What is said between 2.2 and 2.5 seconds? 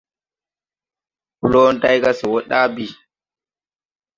wo